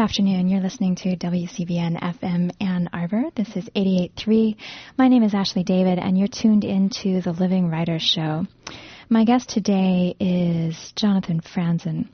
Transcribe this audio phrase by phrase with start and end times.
[0.00, 0.48] Good afternoon.
[0.48, 3.24] You're listening to WCBN FM Ann Arbor.
[3.36, 4.56] This is 88.3.
[4.96, 8.46] My name is Ashley David, and you're tuned into the Living Writers Show.
[9.10, 12.08] My guest today is Jonathan Franzen,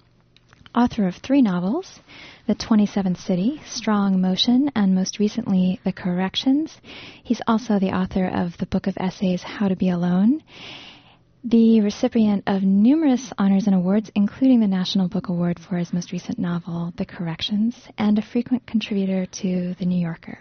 [0.75, 2.01] author of three novels
[2.49, 6.77] The 27th City, Strong Motion, and most recently, The Corrections.
[7.23, 10.43] He's also the author of the book of essays How to Be Alone
[11.49, 16.11] the recipient of numerous honors and awards, including the National Book Award for his most
[16.11, 20.39] recent novel, The Corrections, and a frequent contributor to The New Yorker.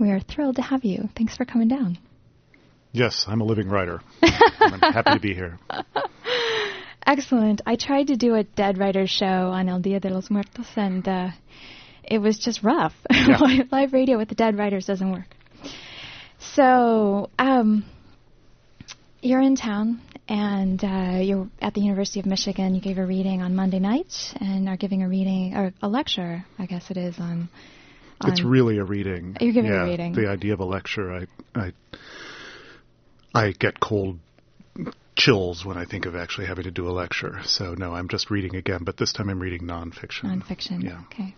[0.00, 1.10] We are thrilled to have you.
[1.14, 1.98] Thanks for coming down.
[2.92, 4.00] Yes, I'm a living writer.
[4.22, 5.58] I'm happy to be here.
[7.06, 7.60] Excellent.
[7.66, 11.06] I tried to do a dead writers show on El Dia de los Muertos, and
[11.06, 11.28] uh,
[12.04, 12.94] it was just rough.
[13.12, 13.64] Yeah.
[13.70, 15.26] Live radio with the dead writers doesn't work.
[16.54, 17.84] So, um,
[19.20, 22.74] you're in town and uh, you're at the University of Michigan.
[22.74, 26.44] You gave a reading on Monday night and are giving a reading or a lecture,
[26.58, 27.48] I guess it is on.
[28.20, 29.36] on It's really a reading.
[29.40, 30.12] You're giving a reading.
[30.12, 31.72] The idea of a lecture, I, I,
[33.34, 34.18] I get cold
[35.16, 37.40] chills when I think of actually having to do a lecture.
[37.44, 40.24] So no, I'm just reading again, but this time I'm reading nonfiction.
[40.24, 40.84] nonfiction.
[40.84, 41.02] Yeah.
[41.06, 41.34] Okay.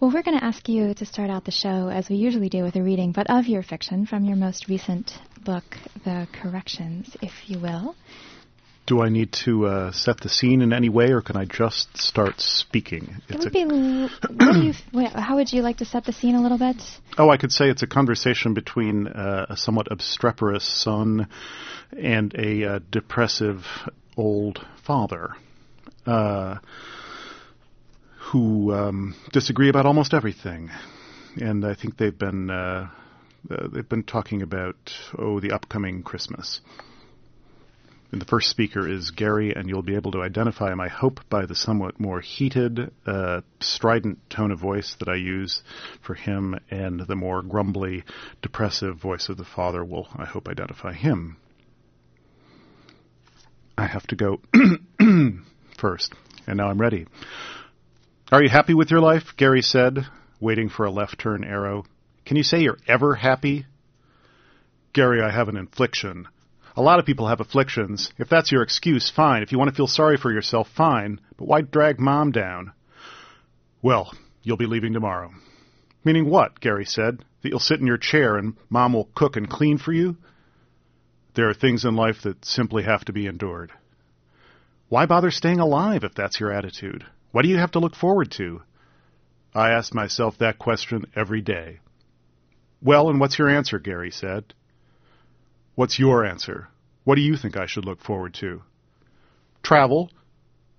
[0.00, 2.62] Well, we're going to ask you to start out the show as we usually do
[2.62, 5.12] with a reading, but of your fiction from your most recent
[5.44, 5.64] book,
[6.04, 7.94] The Corrections, if you will.
[8.86, 11.96] Do I need to uh, set the scene in any way, or can I just
[11.98, 13.16] start speaking?
[13.28, 14.08] It It's would a- be.
[14.28, 15.06] What do you?
[15.12, 16.76] How would you like to set the scene a little bit?
[17.18, 21.26] Oh, I could say it's a conversation between uh, a somewhat obstreperous son
[22.00, 23.64] and a uh, depressive
[24.16, 25.30] old father
[26.06, 26.58] uh,
[28.32, 30.70] who um, disagree about almost everything.
[31.40, 32.88] And I think they've been uh,
[33.50, 34.76] uh, they've been talking about
[35.16, 36.60] oh the upcoming Christmas.
[38.12, 41.20] And the first speaker is Gary, and you'll be able to identify him, I hope,
[41.28, 45.62] by the somewhat more heated, uh, strident tone of voice that I use
[46.02, 48.04] for him, and the more grumbly,
[48.42, 51.36] depressive voice of the father will, I hope, identify him.
[53.76, 54.40] I have to go
[55.76, 56.14] first,
[56.46, 57.06] and now I'm ready.
[58.32, 59.34] Are you happy with your life?
[59.36, 60.04] Gary said,
[60.40, 61.84] waiting for a left turn arrow.
[62.24, 63.66] Can you say you're ever happy?
[64.92, 66.26] Gary, I have an infliction.
[66.74, 68.12] A lot of people have afflictions.
[68.18, 69.44] If that's your excuse, fine.
[69.44, 71.20] If you want to feel sorry for yourself, fine.
[71.36, 72.72] But why drag mom down?
[73.80, 74.12] Well,
[74.42, 75.30] you'll be leaving tomorrow.
[76.04, 76.58] Meaning what?
[76.58, 77.24] Gary said.
[77.42, 80.16] That you'll sit in your chair and mom will cook and clean for you?
[81.34, 83.70] There are things in life that simply have to be endured.
[84.88, 87.06] Why bother staying alive if that's your attitude?
[87.32, 88.62] What do you have to look forward to?
[89.54, 91.80] I ask myself that question every day.
[92.82, 93.78] Well, and what's your answer?
[93.78, 94.54] Gary said.
[95.74, 96.68] What's your answer?
[97.04, 98.62] What do you think I should look forward to?
[99.62, 100.10] Travel.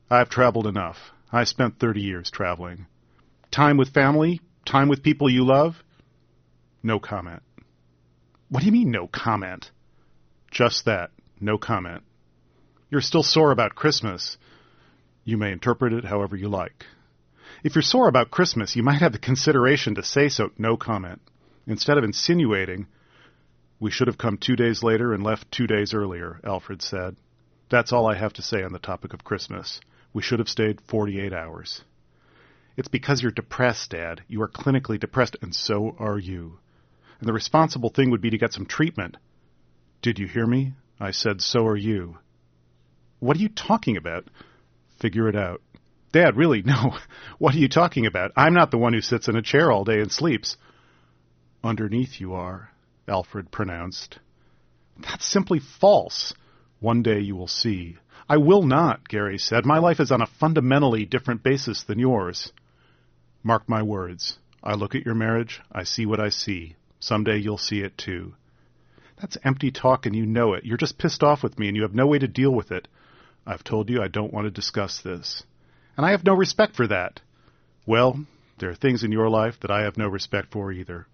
[0.09, 0.97] I've traveled enough.
[1.31, 2.85] I spent 30 years traveling.
[3.51, 4.41] Time with family?
[4.65, 5.83] Time with people you love?
[6.83, 7.41] No comment.
[8.49, 9.71] What do you mean, no comment?
[10.51, 11.11] Just that.
[11.39, 12.03] No comment.
[12.89, 14.37] You're still sore about Christmas.
[15.27, 16.85] You may interpret it however you like.
[17.61, 20.51] If you're sore about Christmas, you might have the consideration to say so.
[20.57, 21.21] No comment.
[21.67, 22.87] Instead of insinuating,
[23.77, 27.17] we should have come two days later and left two days earlier, Alfred said.
[27.69, 29.81] That's all I have to say on the topic of Christmas.
[30.13, 31.81] We should have stayed 48 hours.
[32.77, 34.21] It's because you're depressed, Dad.
[34.29, 36.59] You are clinically depressed, and so are you.
[37.19, 39.17] And the responsible thing would be to get some treatment.
[40.01, 40.71] Did you hear me?
[41.01, 42.17] I said, so are you.
[43.19, 44.29] What are you talking about?
[44.99, 45.61] Figure it out.
[46.11, 46.97] Dad, really, no.
[47.37, 48.31] What are you talking about?
[48.35, 50.57] I'm not the one who sits in a chair all day and sleeps.
[51.63, 52.69] Underneath you are,
[53.07, 54.19] Alfred pronounced.
[54.99, 56.33] That's simply false.
[56.79, 57.97] One day you will see.
[58.29, 59.65] I will not, Gary said.
[59.65, 62.51] My life is on a fundamentally different basis than yours.
[63.43, 64.37] Mark my words.
[64.63, 66.75] I look at your marriage, I see what I see.
[66.99, 68.33] Someday you'll see it too.
[69.21, 70.65] That's empty talk and you know it.
[70.65, 72.87] You're just pissed off with me and you have no way to deal with it.
[73.47, 75.43] I've told you I don't want to discuss this.
[75.95, 77.21] And I have no respect for that.
[77.85, 78.25] Well,
[78.59, 81.07] there are things in your life that I have no respect for either.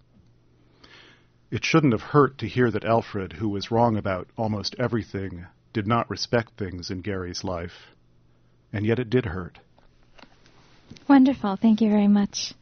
[1.50, 5.86] It shouldn't have hurt to hear that Alfred, who was wrong about almost everything, did
[5.86, 7.94] not respect things in Gary's life.
[8.72, 9.60] And yet it did hurt.
[11.08, 11.56] Wonderful.
[11.56, 12.52] Thank you very much.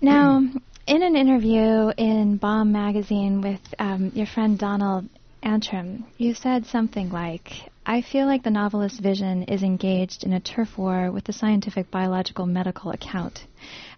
[0.00, 0.38] Now,
[0.86, 5.08] in an interview in Bomb magazine with um, your friend Donald
[5.42, 7.50] Antrim, you said something like,
[7.88, 11.88] I feel like the novelist's vision is engaged in a turf war with the scientific,
[11.88, 13.46] biological, medical account.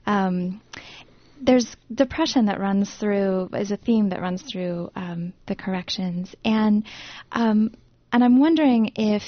[0.07, 0.61] Um,
[1.41, 6.85] there's depression that runs through is a theme that runs through um, the corrections, and
[7.33, 7.75] um,
[8.13, 9.23] and I'm wondering if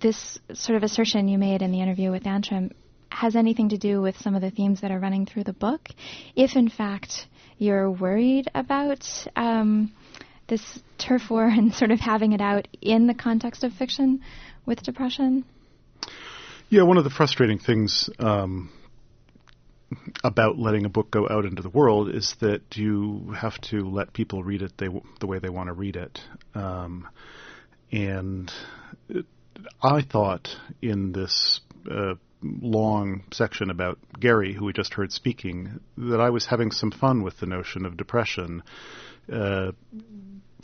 [0.00, 2.72] this sort of assertion you made in the interview with Antrim
[3.10, 5.88] has anything to do with some of the themes that are running through the book.
[6.34, 7.26] If in fact
[7.58, 9.92] you're worried about um,
[10.48, 14.20] this turf war and sort of having it out in the context of fiction
[14.66, 15.44] with depression.
[16.68, 18.70] Yeah, one of the frustrating things um,
[20.24, 24.12] about letting a book go out into the world is that you have to let
[24.12, 24.88] people read it they,
[25.20, 26.20] the way they want to read it.
[26.54, 27.08] Um,
[27.90, 28.50] and
[29.08, 29.26] it,
[29.82, 30.48] I thought
[30.80, 36.46] in this uh, long section about Gary, who we just heard speaking, that I was
[36.46, 38.62] having some fun with the notion of depression.
[39.30, 39.72] Uh,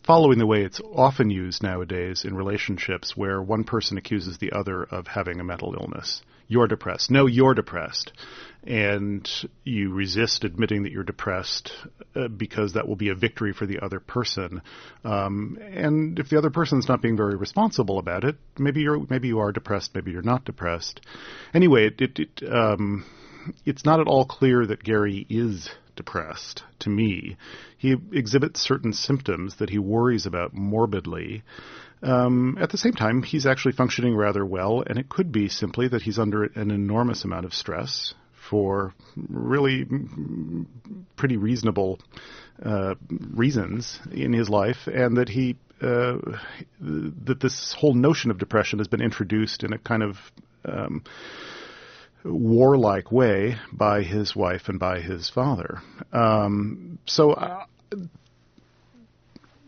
[0.08, 4.82] following the way it's often used nowadays in relationships where one person accuses the other
[4.82, 6.22] of having a mental illness.
[6.46, 7.10] You're depressed.
[7.10, 8.12] No, you're depressed.
[8.66, 9.28] And
[9.64, 11.72] you resist admitting that you're depressed
[12.16, 14.62] uh, because that will be a victory for the other person.
[15.04, 19.28] Um, and if the other person's not being very responsible about it, maybe you're maybe
[19.28, 21.02] you are depressed, maybe you're not depressed.
[21.52, 23.04] Anyway, it, it, it um,
[23.66, 27.36] it's not at all clear that Gary is depressed to me.
[27.76, 31.42] He exhibits certain symptoms that he worries about morbidly.
[32.02, 35.88] Um, at the same time, he's actually functioning rather well, and it could be simply
[35.88, 38.14] that he's under an enormous amount of stress
[38.48, 38.94] for
[39.28, 39.84] really
[41.16, 41.98] pretty reasonable
[42.64, 46.16] uh, reasons in his life, and that he uh,
[46.80, 50.16] that this whole notion of depression has been introduced in a kind of
[50.64, 51.02] um,
[52.24, 55.80] warlike way by his wife and by his father.
[56.12, 57.64] Um, so, uh,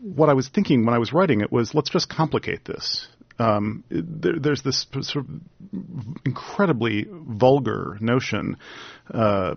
[0.01, 3.07] what I was thinking when I was writing it was, let's just complicate this.
[3.39, 5.29] Um, there, there's this sort of
[6.25, 8.57] incredibly vulgar notion
[9.11, 9.55] uh,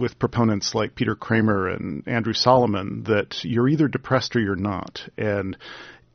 [0.00, 5.02] with proponents like Peter Kramer and Andrew Solomon that you're either depressed or you're not,
[5.16, 5.56] and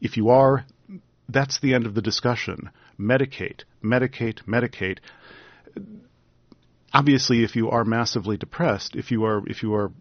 [0.01, 0.65] if you are,
[1.29, 2.69] that's the end of the discussion.
[2.99, 4.99] Medicate, medicate, medicate
[6.93, 9.91] obviously, if you are massively depressed, if you are if you are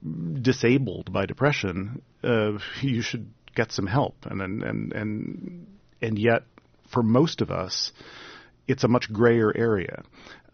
[0.41, 4.15] disabled by depression, uh, you should get some help.
[4.25, 5.67] And and and
[6.01, 6.43] and yet,
[6.89, 7.93] for most of us,
[8.67, 10.03] it's a much grayer area.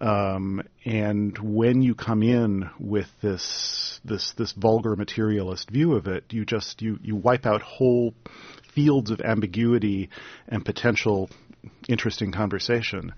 [0.00, 6.24] Um, and when you come in with this this this vulgar materialist view of it,
[6.30, 8.14] you just you you wipe out whole
[8.74, 10.08] fields of ambiguity
[10.48, 11.30] and potential
[11.88, 13.14] interesting conversation.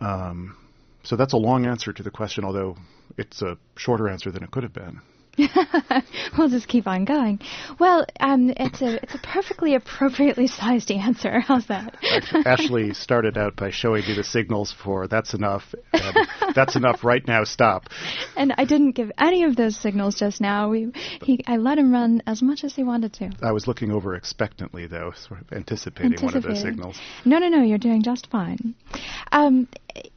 [0.00, 0.56] Um,
[1.06, 2.76] so that's a long answer to the question, although
[3.16, 5.00] it's a shorter answer than it could have been.
[6.38, 7.38] we'll just keep on going.
[7.78, 11.40] Well, um, it's a it's a perfectly appropriately sized answer.
[11.46, 11.94] How's that?
[12.46, 17.26] Ashley started out by showing me the signals for that's enough, and that's enough right
[17.26, 17.44] now.
[17.44, 17.84] Stop.
[18.38, 20.68] And I didn't give any of those signals just now.
[20.68, 23.30] We he I let him run as much as he wanted to.
[23.42, 26.26] I was looking over expectantly, though, sort of anticipating, anticipating.
[26.26, 26.98] one of those signals.
[27.24, 27.62] No, no, no.
[27.62, 28.74] You're doing just fine.
[29.32, 29.68] Um,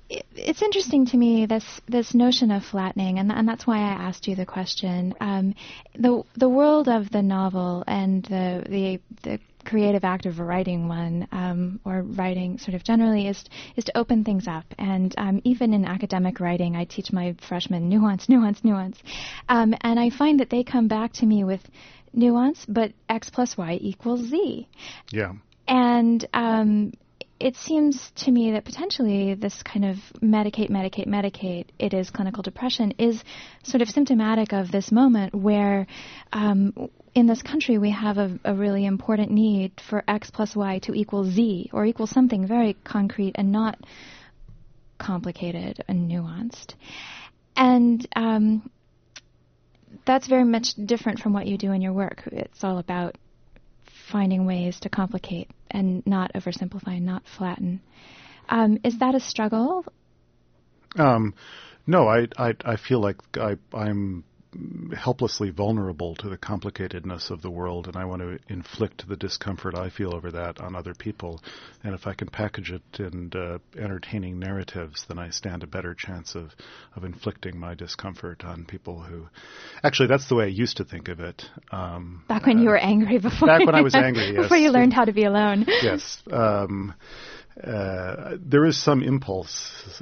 [0.09, 4.27] it's interesting to me this this notion of flattening, and and that's why I asked
[4.27, 5.13] you the question.
[5.19, 5.55] Um,
[5.95, 11.27] the the world of the novel and the the the creative act of writing one
[11.31, 13.43] um, or writing sort of generally is
[13.75, 14.65] is to open things up.
[14.77, 18.97] And um, even in academic writing I teach my freshmen nuance nuance nuance.
[19.47, 21.61] Um, and I find that they come back to me with
[22.13, 24.67] nuance but x plus y equals z.
[25.11, 25.33] Yeah.
[25.67, 26.93] And um,
[27.39, 32.43] it seems to me that potentially this kind of medicate, medicate, medicate, it is clinical
[32.43, 33.23] depression, is
[33.63, 35.87] sort of symptomatic of this moment where
[36.33, 40.79] um, in this country we have a, a, really important need for x plus y
[40.79, 43.79] to equal z or equal something very concrete and not
[44.97, 46.73] complicated and nuanced.
[47.55, 48.69] And um,
[50.05, 52.23] that's very much different from what you do in your work.
[52.27, 53.15] It's all about
[54.11, 57.81] finding ways to complicate and not oversimplify, not flatten.
[58.49, 59.85] Um, is that a struggle?
[60.97, 61.33] Um,
[61.85, 64.23] no, I, I, I feel like I, I'm
[64.95, 69.75] helplessly vulnerable to the complicatedness of the world, and I want to inflict the discomfort
[69.75, 71.41] I feel over that on other people.
[71.83, 75.93] And if I can package it in uh, entertaining narratives, then I stand a better
[75.93, 76.55] chance of,
[76.95, 79.27] of inflicting my discomfort on people who.
[79.83, 81.43] Actually, that's the way I used to think of it.
[81.71, 83.47] Um, back when uh, you were angry before.
[83.47, 84.43] Back when I was angry, yes.
[84.43, 85.65] Before you learned how to be alone.
[85.67, 86.21] yes.
[86.31, 86.95] Um,
[87.63, 90.01] uh, there is some impulse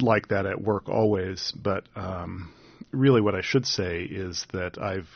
[0.00, 2.52] like that at work always, but um,
[2.90, 5.08] really what I should say is that I've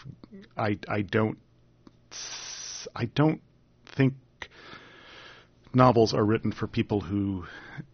[0.56, 1.38] I I don't
[2.94, 3.40] I don't
[3.96, 4.14] think
[5.74, 7.44] novels are written for people who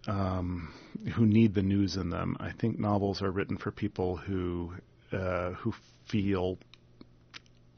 [0.06, 0.72] um,
[1.14, 2.37] who need the news in them.
[2.40, 4.72] I think novels are written for people who
[5.12, 5.72] uh, who
[6.08, 6.58] feel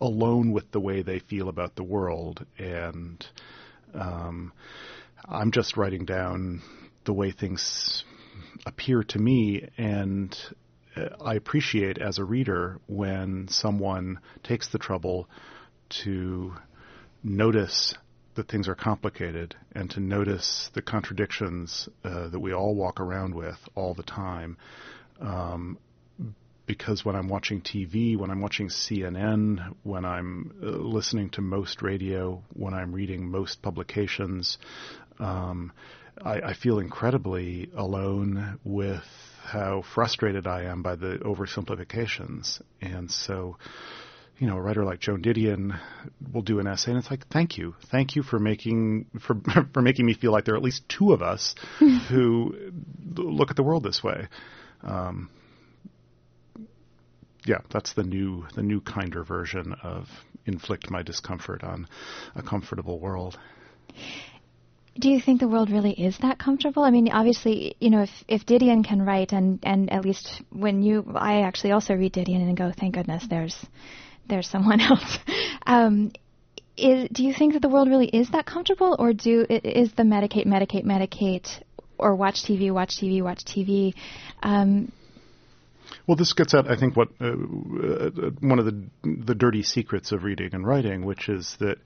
[0.00, 3.25] alone with the way they feel about the world, and
[3.94, 4.52] um,
[5.28, 6.62] I'm just writing down
[7.04, 8.04] the way things
[8.66, 10.37] appear to me and
[10.97, 15.28] I appreciate as a reader when someone takes the trouble
[16.02, 16.54] to
[17.23, 17.94] notice
[18.35, 23.35] that things are complicated and to notice the contradictions uh, that we all walk around
[23.35, 24.56] with all the time.
[25.20, 25.78] Um,
[26.66, 31.82] because when I'm watching TV, when I'm watching CNN, when I'm uh, listening to most
[31.82, 34.56] radio, when I'm reading most publications,
[35.18, 35.73] um,
[36.25, 39.04] I, I feel incredibly alone with
[39.42, 42.61] how frustrated I am by the oversimplifications.
[42.80, 43.56] And so,
[44.38, 45.78] you know, a writer like Joan Didion
[46.32, 49.37] will do an essay, and it's like, thank you, thank you for making for
[49.75, 51.54] for making me feel like there are at least two of us
[52.09, 52.54] who
[53.16, 54.28] look at the world this way.
[54.82, 55.30] Um,
[57.44, 60.09] yeah, that's the new the new kinder version of
[60.47, 61.87] inflict my discomfort on
[62.35, 63.38] a comfortable world.
[65.00, 66.83] Do you think the world really is that comfortable?
[66.83, 70.83] I mean, obviously, you know, if if Didion can write, and and at least when
[70.83, 73.57] you, I actually also read Didion and go, thank goodness, there's
[74.28, 75.19] there's someone else.
[75.66, 76.12] Um,
[76.76, 80.02] is, do you think that the world really is that comfortable, or do is the
[80.02, 81.49] medicate, medicate, medicate,
[81.99, 83.95] or watch TV, watch TV, watch TV?
[84.42, 84.92] Um,
[86.07, 90.12] well, this gets at I think what uh, uh, one of the the dirty secrets
[90.12, 91.78] of reading and writing, which is that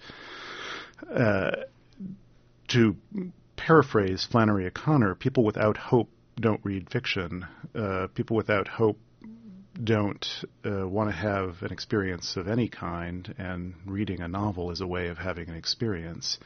[1.15, 1.51] uh,
[2.75, 2.97] to
[3.57, 7.47] paraphrase Flannery O'Connor, people without hope don't read fiction.
[7.73, 8.99] Uh, people without hope
[9.83, 10.27] don't
[10.65, 14.87] uh, want to have an experience of any kind, and reading a novel is a
[14.87, 16.39] way of having an experience.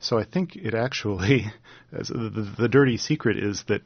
[0.00, 1.50] So I think it actually,
[1.92, 3.82] the, the, dirty secret is that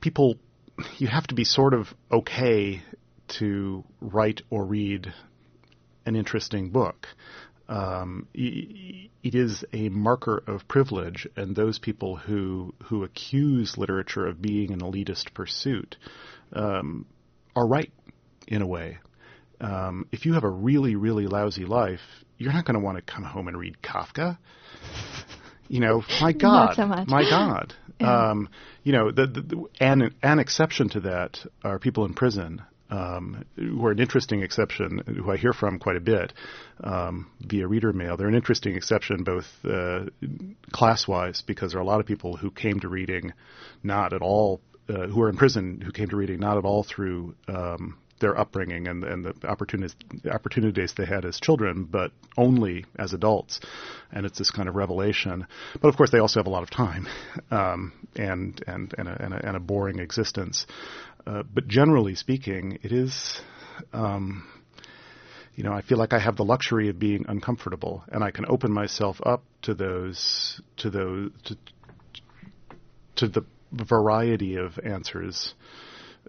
[0.00, 0.36] people,
[0.98, 2.82] you have to be sort of okay
[3.38, 5.12] to write or read
[6.04, 7.06] an interesting book.
[7.68, 14.40] Um, it is a marker of privilege, and those people who who accuse literature of
[14.40, 15.96] being an elitist pursuit
[16.52, 17.06] um,
[17.56, 17.92] are right
[18.46, 18.98] in a way.
[19.60, 22.00] Um, if you have a really, really lousy life,
[22.38, 24.38] you're not going to want to come home and read Kafka.
[25.68, 27.74] You know, my God, so my God.
[27.98, 28.30] Yeah.
[28.30, 28.50] Um,
[28.82, 33.44] you know, the, the, the, an, an exception to that are people in prison um,
[33.56, 36.32] who are an interesting exception, who I hear from quite a bit
[36.82, 38.16] um, via reader mail.
[38.16, 40.06] They're an interesting exception both uh,
[40.72, 43.32] class-wise because there are a lot of people who came to reading
[43.82, 46.84] not at all uh, who are in prison who came to reading not at all
[46.84, 49.94] through um, their upbringing and, and the opportunities,
[50.30, 53.60] opportunities they had as children, but only as adults.
[54.12, 55.46] And it's this kind of revelation.
[55.80, 57.06] But of course, they also have a lot of time
[57.50, 60.66] um, and, and, and, a, and, a, and a boring existence.
[61.26, 63.40] Uh, but generally speaking, it is.
[63.92, 64.48] Um,
[65.54, 68.44] you know, I feel like I have the luxury of being uncomfortable, and I can
[68.46, 71.56] open myself up to those, to those, to,
[73.16, 73.42] to the
[73.72, 75.54] variety of answers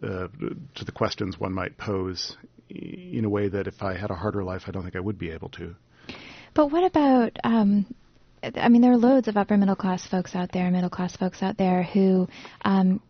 [0.04, 0.27] uh,
[0.75, 2.38] to the questions one might pose
[2.70, 5.18] in a way that if I had a harder life, I don't think I would
[5.18, 5.75] be able to.
[6.54, 7.38] But what about?
[7.44, 7.94] Um,
[8.44, 11.42] I mean, there are loads of upper middle class folks out there, middle class folks
[11.42, 12.27] out there who
[12.63, 13.01] um,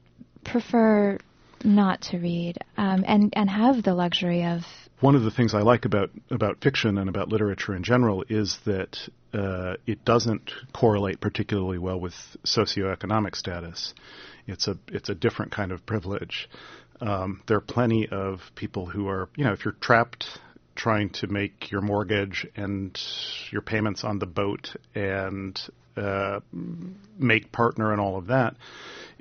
[0.44, 1.18] prefer
[1.64, 4.62] not to read um, and and have the luxury of.
[5.00, 8.58] One of the things I like about about fiction and about literature in general is
[8.66, 8.98] that
[9.34, 12.16] uh, it doesn't correlate particularly well with
[12.46, 13.94] socioeconomic status.
[14.48, 16.50] It's a it's a different kind of privilege.
[17.00, 20.40] Um, there are plenty of people who are, you know, if you're trapped
[20.76, 23.00] trying to make your mortgage and
[23.52, 25.60] your payments on the boat and
[25.96, 26.40] uh,
[27.18, 28.56] make partner and all of that,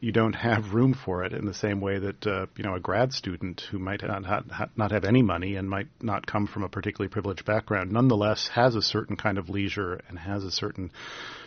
[0.00, 2.80] you don't have room for it in the same way that uh, you know a
[2.80, 6.62] grad student who might not ha- not have any money and might not come from
[6.62, 10.90] a particularly privileged background, nonetheless has a certain kind of leisure and has a certain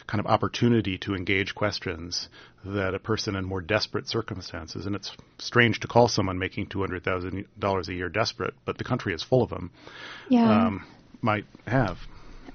[0.07, 2.29] kind of opportunity to engage questions
[2.65, 6.79] that a person in more desperate circumstances, and it's strange to call someone making two
[6.79, 9.71] hundred thousand dollars a year desperate, but the country is full of them.
[10.29, 10.65] Yeah.
[10.67, 10.87] Um,
[11.21, 11.97] might have.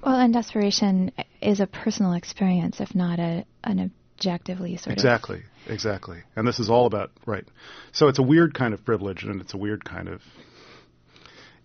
[0.03, 5.37] Well, and desperation is a personal experience, if not a an objectively sort of exactly,
[5.37, 5.43] of.
[5.67, 6.23] Exactly.
[6.35, 7.45] And this is all about, right.
[7.91, 10.21] So it's a weird kind of privilege and it's a weird kind of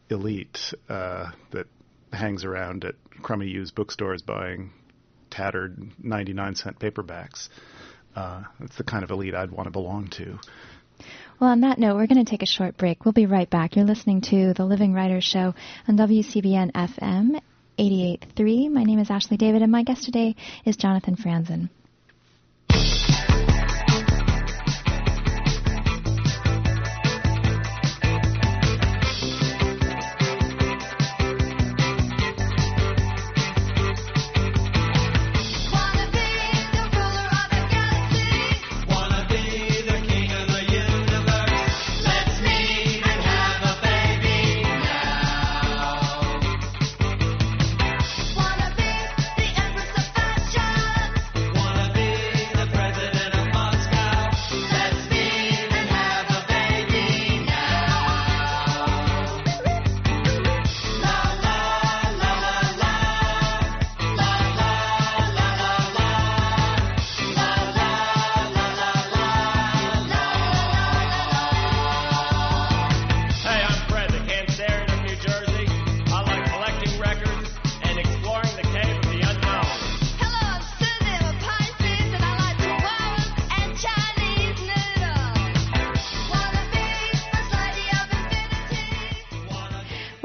[0.09, 0.59] elite
[0.89, 1.67] uh, that
[2.13, 4.73] hangs around at crummy used bookstores buying
[5.31, 7.49] tattered 99 cent paperbacks.
[8.17, 10.39] Uh, it's the kind of elite I'd want to belong to.
[11.41, 13.05] Well, on that note, we're going to take a short break.
[13.05, 13.77] We'll be right back.
[13.77, 15.55] You're listening to The Living Writer Show
[15.89, 17.41] on WCBN FM
[17.79, 18.71] 88.3.
[18.71, 20.37] My name is Ashley David, and my guest today
[20.67, 21.71] is Jonathan Franzen.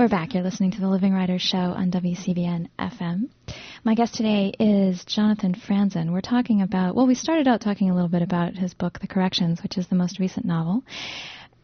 [0.05, 0.35] We're back.
[0.35, 3.27] You're listening to the Living Writers Show on WCBN FM.
[3.83, 6.11] My guest today is Jonathan Franzen.
[6.11, 9.07] We're talking about, well, we started out talking a little bit about his book, The
[9.07, 10.83] Corrections, which is the most recent novel.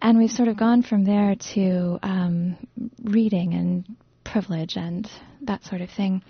[0.01, 2.58] And we've sort of gone from there to um,
[3.04, 5.08] reading and privilege and
[5.43, 6.23] that sort of thing.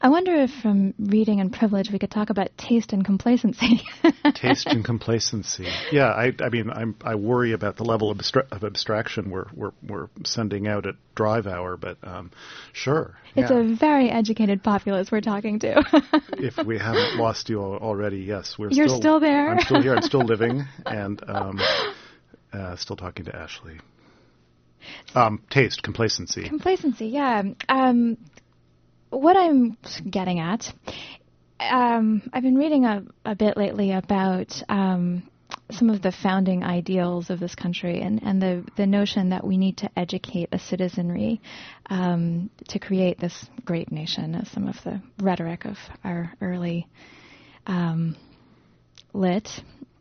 [0.00, 3.82] I wonder if from reading and privilege we could talk about taste and complacency.
[4.34, 5.68] taste and complacency.
[5.92, 9.46] Yeah, I, I mean, I'm, I worry about the level of, abstra- of abstraction we're,
[9.54, 12.30] we're, we're sending out at drive hour, but um,
[12.72, 13.16] sure.
[13.34, 13.58] It's yeah.
[13.58, 15.82] a very educated populace we're talking to.
[16.38, 19.50] if we haven't lost you already, yes, we're You're still, still there.
[19.50, 19.94] I'm still here.
[19.94, 21.60] I'm still living, and um,
[22.52, 23.80] uh, still talking to Ashley.
[25.14, 26.48] Um, taste, complacency.
[26.48, 27.42] Complacency, yeah.
[27.68, 28.16] Um,
[29.10, 29.76] what I'm
[30.08, 30.72] getting at,
[31.60, 35.28] um, I've been reading a, a bit lately about um,
[35.70, 39.56] some of the founding ideals of this country and, and the, the notion that we
[39.56, 41.40] need to educate a citizenry
[41.90, 46.86] um, to create this great nation, as some of the rhetoric of our early
[47.66, 48.16] um,
[49.12, 49.48] lit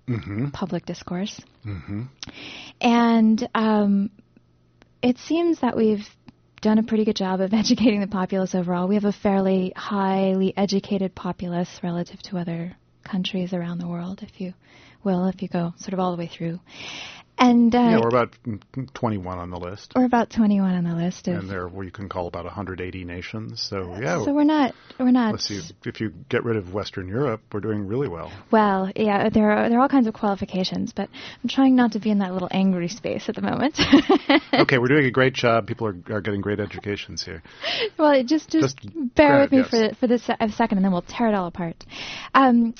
[0.08, 0.50] mm-hmm.
[0.50, 1.42] public discourse.
[1.66, 2.04] Mm-hmm.
[2.80, 4.10] And um,
[5.02, 6.08] it seems that we've
[6.68, 8.90] done a pretty good job of educating the populace overall.
[8.90, 12.76] We have a fairly highly educated populace relative to other
[13.06, 14.54] countries around the world, if you
[15.02, 16.60] will, if you go sort of all the way through.
[17.40, 18.36] And uh, yeah, we're about
[18.96, 19.94] 21 on the list.
[19.96, 23.62] We're about 21 on the list, and there well, you can call about 180 nations.
[23.62, 25.34] So yeah, so we're not we're not.
[25.34, 28.32] Let's see, if you get rid of Western Europe, we're doing really well.
[28.50, 31.10] Well, yeah, there are there are all kinds of qualifications, but
[31.44, 33.80] I'm trying not to be in that little angry space at the moment.
[34.54, 35.68] okay, we're doing a great job.
[35.68, 37.44] People are are getting great educations here.
[38.00, 39.70] Well, just just, just bear with me yes.
[39.70, 41.86] for for this a second, and then we'll tear it all apart.
[42.34, 42.74] Um,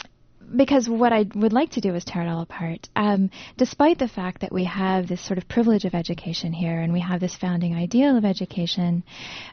[0.56, 2.88] because what I would like to do is tear it all apart.
[2.96, 6.94] Um, despite the fact that we have this sort of privilege of education here and
[6.94, 9.04] we have this founding ideal of education,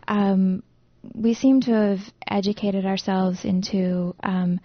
[0.09, 0.63] um,
[1.15, 4.61] we seem to have educated ourselves into um,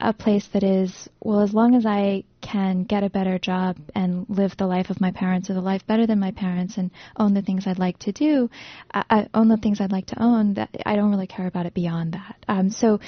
[0.00, 4.26] a place that is, well, as long as I can get a better job and
[4.28, 7.34] live the life of my parents or the life better than my parents and own
[7.34, 8.48] the things I'd like to do,
[8.94, 11.66] uh, uh own the things I'd like to own, that I don't really care about
[11.66, 12.36] it beyond that.
[12.46, 13.00] Um, so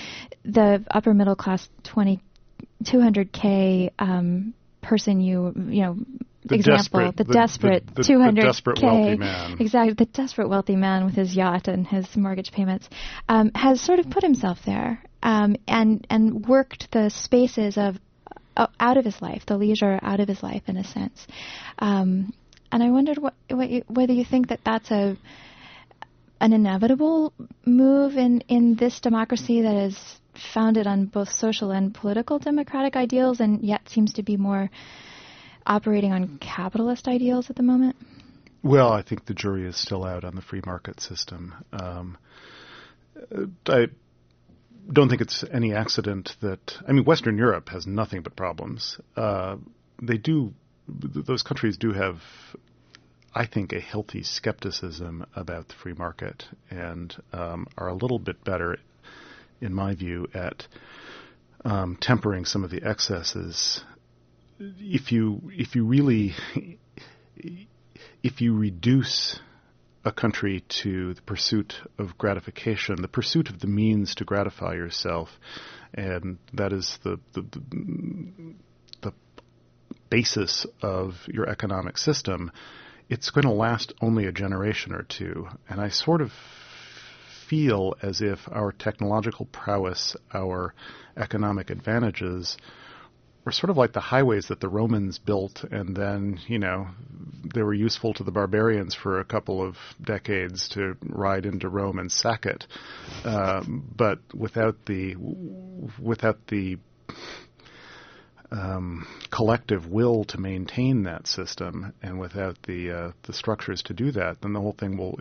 [0.44, 2.20] the upper middle class 20
[2.84, 5.96] 200k um, person you you know
[6.44, 9.56] the example desperate, the, the desperate the, the, 200k the desperate wealthy man.
[9.60, 12.88] exactly the desperate wealthy man with his yacht and his mortgage payments
[13.28, 17.96] um, has sort of put himself there um, and and worked the spaces of
[18.56, 21.26] uh, out of his life the leisure out of his life in a sense
[21.78, 22.32] um,
[22.72, 25.16] and I wondered what, what you, whether you think that that's a
[26.40, 27.32] an inevitable
[27.64, 29.98] move in, in this democracy that is
[30.54, 34.70] founded on both social and political democratic ideals and yet seems to be more
[35.66, 37.96] operating on capitalist ideals at the moment?
[38.62, 41.54] Well, I think the jury is still out on the free market system.
[41.72, 42.18] Um,
[43.66, 43.86] I
[44.92, 48.98] don't think it's any accident that I mean Western Europe has nothing but problems.
[49.16, 49.56] Uh,
[50.02, 50.52] they do;
[50.88, 52.16] those countries do have,
[53.34, 58.44] I think, a healthy skepticism about the free market and um, are a little bit
[58.44, 58.76] better
[59.60, 60.66] in my view, at
[61.64, 63.82] um, tempering some of the excesses.
[64.58, 66.34] If you if you really
[68.22, 69.38] if you reduce
[70.04, 75.28] a country to the pursuit of gratification, the pursuit of the means to gratify yourself,
[75.94, 78.54] and that is the the, the,
[79.02, 79.12] the
[80.08, 82.50] basis of your economic system,
[83.10, 85.48] it's going to last only a generation or two.
[85.68, 86.32] And I sort of
[87.48, 90.72] feel as if our technological prowess, our
[91.16, 92.56] economic advantages,
[93.44, 96.86] were sort of like the highways that the Romans built, and then, you know,
[97.52, 101.98] they were useful to the barbarians for a couple of decades to ride into Rome
[101.98, 102.66] and sack it.
[103.24, 105.16] Um, but without the
[106.00, 106.78] without the
[108.50, 114.10] um, collective will to maintain that system, and without the uh, the structures to do
[114.12, 115.18] that, then the whole thing will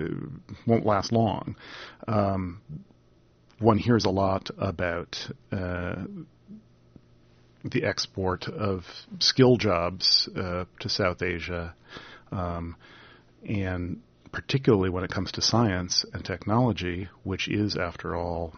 [0.66, 1.56] won't last long.
[2.08, 2.62] Um,
[3.60, 5.18] one hears a lot about
[5.52, 5.96] uh,
[7.64, 8.86] the export of
[9.20, 11.76] skill jobs uh, to South Asia,
[12.32, 12.76] um,
[13.48, 18.54] and particularly when it comes to science and technology, which is, after all,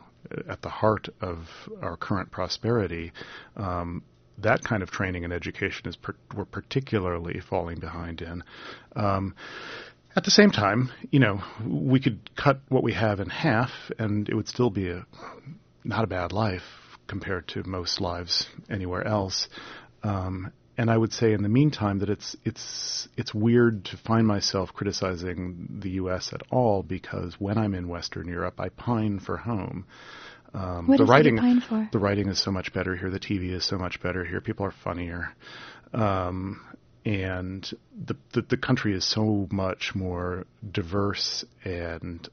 [0.48, 1.48] at the heart of
[1.82, 3.12] our current prosperity,
[3.56, 4.04] um,
[4.44, 8.44] that kind of training and education is per- we're particularly falling behind in.
[8.96, 9.36] Um,
[10.16, 14.28] at the same time, you know, we could cut what we have in half, and
[14.28, 15.06] it would still be a
[15.84, 16.64] not a bad life
[17.08, 19.48] compared to most lives anywhere else.
[20.04, 24.26] Um, and I would say in the meantime that it's it's it's weird to find
[24.26, 26.32] myself criticizing the U.S.
[26.34, 29.86] at all because when I'm in Western Europe, I pine for home.
[30.54, 31.38] Um, what the writing?
[31.92, 33.10] The writing is so much better here.
[33.10, 34.42] The TV is so much better here.
[34.42, 35.34] People are funnier,
[35.94, 36.62] um,
[37.06, 37.70] and
[38.06, 42.28] the, the, the country is so much more diverse, and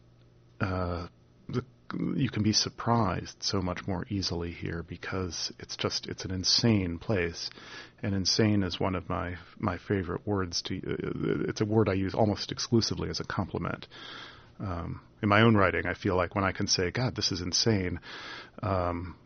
[0.61, 1.07] uh,
[1.49, 1.65] the
[2.17, 6.99] you can be surprised so much more easily here because it's just it's an insane
[6.99, 7.51] place,
[8.03, 10.61] and insane is one of my my favorite words.
[10.63, 13.87] To uh, it's a word I use almost exclusively as a compliment.
[14.61, 17.41] Um, in my own writing, I feel like when I can say, "God, this is
[17.41, 18.01] insane,"
[18.63, 19.17] um,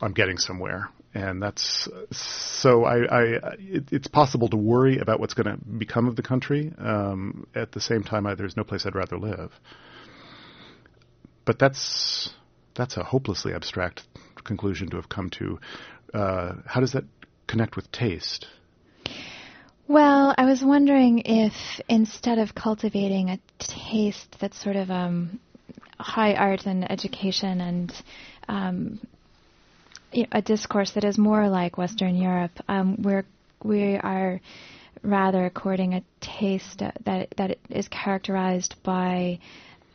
[0.00, 2.84] I'm getting somewhere, and that's so.
[2.84, 3.22] I, I
[3.58, 6.72] it, it's possible to worry about what's going to become of the country.
[6.78, 9.52] Um, at the same time, I, there's no place I'd rather live
[11.48, 12.28] but that's
[12.74, 14.02] that's a hopelessly abstract
[14.44, 15.58] conclusion to have come to.
[16.12, 17.04] Uh, how does that
[17.46, 18.46] connect with taste?
[19.88, 21.54] Well, I was wondering if
[21.88, 25.40] instead of cultivating a taste that's sort of um,
[25.98, 28.02] high art and education and
[28.48, 29.00] um,
[30.12, 33.24] a discourse that is more like Western Europe, um, we're
[33.64, 34.42] we are
[35.02, 39.38] rather courting a taste that that is characterized by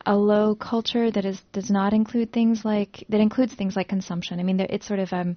[0.04, 4.40] a low culture that is does not include things like that includes things like consumption.
[4.40, 5.36] I mean, it's sort of um,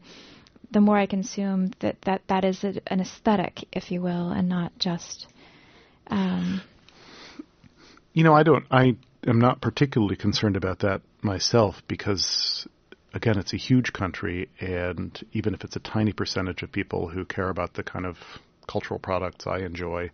[0.72, 4.50] the more I consume, that that that is a, an aesthetic, if you will, and
[4.50, 5.28] not just.
[6.10, 6.62] Um,
[8.14, 8.66] you know, I don't.
[8.72, 8.96] I
[9.28, 12.68] am not particularly concerned about that myself because,
[13.14, 17.26] again, it's a huge country, and even if it's a tiny percentage of people who
[17.26, 18.18] care about the kind of
[18.68, 20.12] cultural products I enjoy,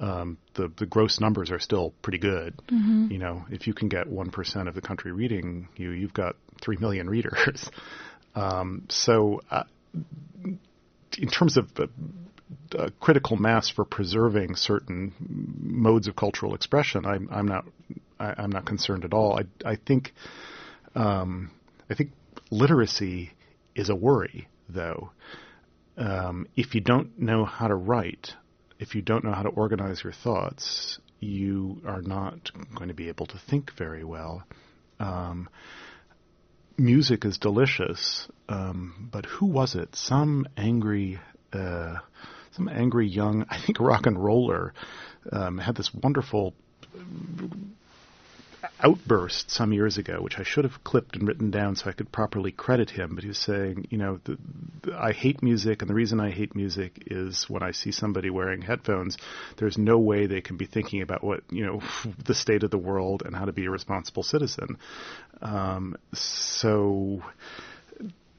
[0.00, 2.54] um, the the gross numbers are still pretty good.
[2.68, 3.08] Mm-hmm.
[3.10, 6.36] You know, if you can get one percent of the country reading you, you've got
[6.60, 7.68] three million readers.
[8.34, 11.88] um, so, uh, in terms of the
[12.76, 15.12] uh, critical mass for preserving certain
[15.60, 17.64] modes of cultural expression, I'm, I'm not
[18.18, 19.38] I, am not concerned at all.
[19.38, 20.12] I I think
[20.94, 21.50] um,
[21.88, 22.12] I think
[22.50, 23.32] literacy
[23.74, 25.10] is a worry, though.
[25.96, 28.34] Um, if you don't know how to write,
[28.78, 33.08] if you don't know how to organize your thoughts, you are not going to be
[33.08, 34.42] able to think very well.
[34.98, 35.48] Um,
[36.80, 39.94] music is delicious, um, but who was it?
[39.94, 41.20] Some angry,
[41.52, 41.96] uh,
[42.52, 44.72] some angry young, I think, rock and roller
[45.30, 46.54] um, had this wonderful
[48.82, 52.12] outburst some years ago, which I should have clipped and written down so I could
[52.12, 53.14] properly credit him.
[53.14, 54.38] But he was saying, you know, the,
[54.82, 58.30] the, I hate music, and the reason I hate music is when I see somebody
[58.30, 59.16] wearing headphones,
[59.56, 61.82] there's no way they can be thinking about what, you know,
[62.24, 64.78] the state of the world and how to be a responsible citizen.
[65.40, 67.22] Um, so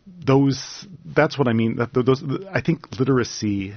[0.08, 1.78] those, that's what I mean.
[1.78, 3.74] That those, I think literacy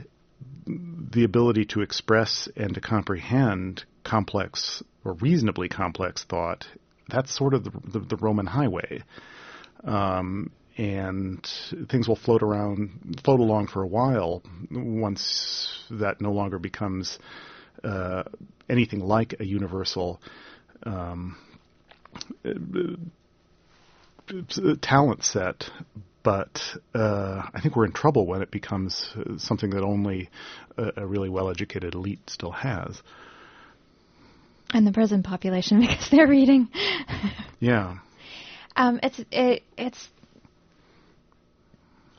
[0.66, 6.66] the ability to express and to comprehend complex or reasonably complex thought,
[7.08, 9.02] that's sort of the, the, the Roman highway.
[9.82, 11.46] Um, and
[11.88, 17.18] things will float around, float along for a while once that no longer becomes
[17.84, 18.24] uh,
[18.68, 20.20] anything like a universal
[20.82, 21.36] um,
[24.80, 25.64] talent set.
[26.24, 26.60] But
[26.94, 30.30] uh, I think we're in trouble when it becomes something that only
[30.76, 33.00] a, a really well-educated elite still has
[34.72, 36.68] and the prison population because they're reading.
[37.60, 37.98] yeah.
[38.76, 40.08] Um, it's it, it's.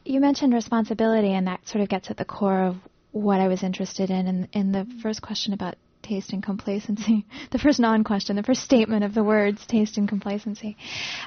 [0.05, 2.75] You mentioned responsibility, and that sort of gets at the core of
[3.11, 4.27] what I was interested in.
[4.27, 9.03] In, in the first question about taste and complacency, the first non-question, the first statement
[9.03, 10.77] of the words taste and complacency,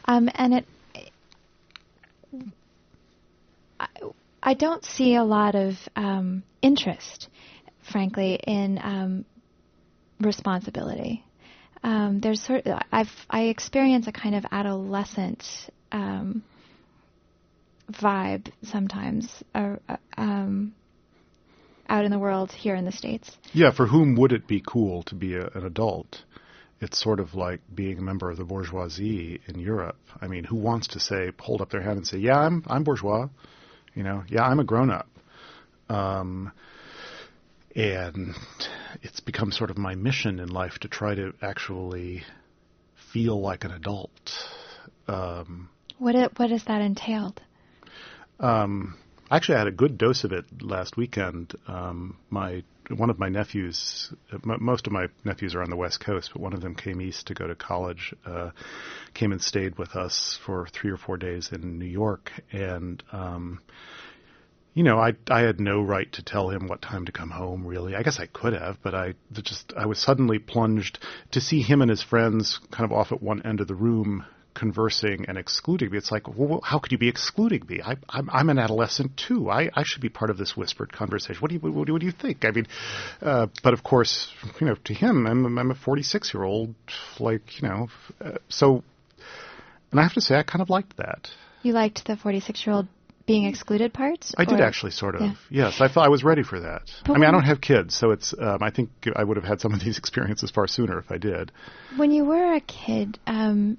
[0.05, 0.67] um, and it.
[3.81, 3.87] I,
[4.43, 7.29] I don't see a lot of um, interest,
[7.91, 9.25] frankly, in um,
[10.21, 11.25] responsibility.
[11.83, 15.45] Um, there's sort of, I've I experience a kind of adolescent
[15.93, 16.43] um,
[17.91, 20.75] vibe sometimes uh, uh, um,
[21.89, 23.37] out in the world here in the states.
[23.53, 26.23] Yeah, for whom would it be cool to be a, an adult?
[26.81, 29.99] It's sort of like being a member of the bourgeoisie in Europe.
[30.21, 32.85] I mean, who wants to say, hold up their hand and say, "Yeah, I'm I'm
[32.85, 33.29] bourgeois,"
[33.95, 35.09] you know, "Yeah, I'm a grown up."
[35.89, 36.53] Um,
[37.75, 38.35] and
[39.03, 42.23] it's become sort of my mission in life to try to actually
[43.13, 44.33] feel like an adult.
[45.07, 47.41] Um, what it, what has that entailed?
[48.41, 48.97] Um,
[49.31, 51.55] actually, I had a good dose of it last weekend.
[51.67, 52.63] Um, my
[52.97, 56.41] one of my nephews, m- most of my nephews are on the West Coast, but
[56.41, 58.15] one of them came east to go to college.
[58.25, 58.51] Uh,
[59.15, 63.61] came and stayed with us for three or four days in New York, and um,
[64.79, 67.67] you know, I I had no right to tell him what time to come home.
[67.67, 71.01] Really, I guess I could have, but I just I was suddenly plunged
[71.33, 74.25] to see him and his friends kind of off at one end of the room
[74.55, 75.99] conversing and excluding me.
[75.99, 77.81] It's like, well, how could you be excluding me?
[77.85, 79.51] I, I'm, I'm an adolescent too.
[79.51, 81.41] I, I should be part of this whispered conversation.
[81.41, 82.45] What do you, what, do, what do you think?
[82.45, 82.69] I mean,
[83.21, 86.77] uh, but of course, you know, to him, I'm, I'm a 46 year old,
[87.19, 87.89] like, you know,
[88.21, 88.85] uh, so,
[89.91, 91.29] and I have to say, I kind of liked that.
[91.63, 92.87] You liked the 46 year old
[93.29, 94.35] being excluded parts?
[94.39, 95.21] I did actually, sort of.
[95.21, 95.35] Yeah.
[95.51, 96.83] Yes, I thought I was ready for that.
[97.07, 98.35] But I mean, I don't have kids, so it's.
[98.37, 101.19] Um, I think I would have had some of these experiences far sooner if I
[101.19, 101.53] did.
[101.97, 103.77] When you were a kid, um,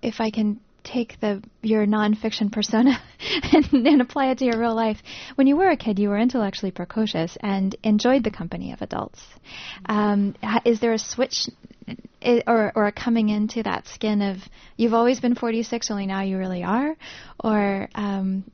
[0.00, 3.00] if I can take the your nonfiction persona
[3.52, 4.98] and, and, apply it to your real life.
[5.36, 9.20] When you were a kid, you were intellectually precocious and enjoyed the company of adults.
[9.86, 11.48] Um, is there a switch
[12.46, 14.38] or or a coming into that skin of
[14.76, 16.96] you've always been 46, only now you really are,
[17.42, 18.44] or um,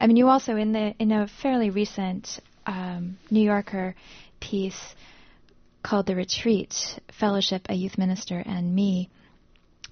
[0.00, 3.94] I mean, you also in the in a fairly recent um, New Yorker
[4.40, 4.94] piece
[5.82, 6.74] called "The Retreat:
[7.18, 9.08] Fellowship, a Youth Minister, and Me."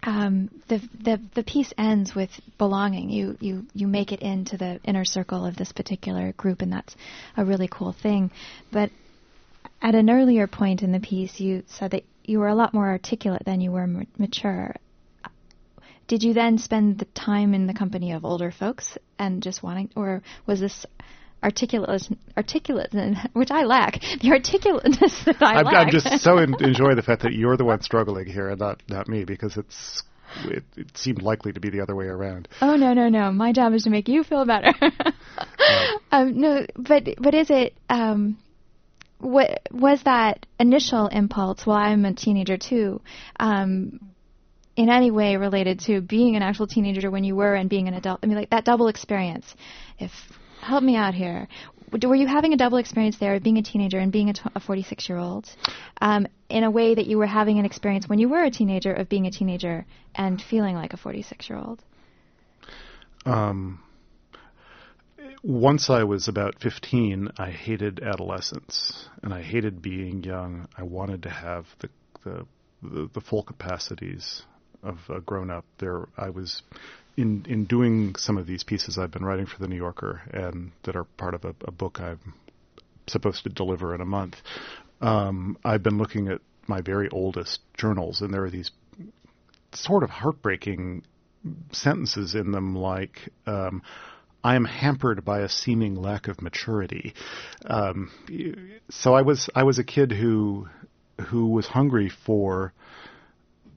[0.05, 3.11] Um, the, the the piece ends with belonging.
[3.11, 6.97] You you you make it into the inner circle of this particular group, and that's
[7.37, 8.31] a really cool thing.
[8.73, 8.91] But
[9.81, 12.89] at an earlier point in the piece, you said that you were a lot more
[12.89, 14.75] articulate than you were m- mature.
[16.09, 19.91] Did you then spend the time in the company of older folks and just wanting,
[19.97, 20.85] or was this
[21.43, 22.93] articulate, articulate,
[23.33, 24.01] which I lack.
[24.21, 25.75] The articulateness that I I'm, lack.
[25.75, 28.83] I'm just so in, enjoy the fact that you're the one struggling here and not
[28.89, 30.03] not me because it's
[30.45, 32.49] it, it, seemed likely to be the other way around.
[32.61, 33.33] Oh no no no!
[33.33, 34.73] My job is to make you feel better.
[36.13, 37.75] um, no, but but is it?
[37.89, 38.39] Um,
[39.19, 41.65] what was that initial impulse?
[41.65, 43.01] Well, I'm a teenager too.
[43.39, 44.01] Um,
[44.75, 47.95] in any way related to being an actual teenager when you were and being an
[47.95, 48.21] adult?
[48.23, 49.55] I mean, like that double experience.
[49.99, 50.11] If
[50.63, 51.49] help me out here.
[52.03, 55.09] Were you having a double experience there, of being a teenager and being a 46
[55.09, 55.47] year old,
[56.01, 58.93] um, in a way that you were having an experience when you were a teenager
[58.93, 61.83] of being a teenager and feeling like a 46 year old?
[63.27, 63.83] Um,
[65.43, 70.69] once I was about 15, I hated adolescence and I hated being young.
[70.79, 71.91] I wanted to have the
[72.25, 72.47] the,
[72.83, 74.43] the, the full capacities
[74.83, 75.65] of a grown up.
[75.79, 76.63] There, I was
[77.17, 80.73] in in doing some of these pieces I've been writing for the New Yorker and
[80.85, 82.35] that are part of a, a book I'm
[83.07, 84.37] supposed to deliver in a month.
[85.01, 88.71] Um, I've been looking at my very oldest journals, and there are these
[89.73, 91.05] sort of heartbreaking
[91.73, 93.31] sentences in them, like.
[93.47, 93.83] Um,
[94.45, 97.15] I am hampered by a seeming lack of maturity.
[97.65, 98.11] Um,
[98.91, 100.69] so I was I was a kid who
[101.29, 102.73] who was hungry for